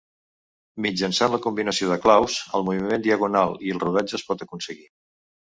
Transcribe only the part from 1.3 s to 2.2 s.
la combinació de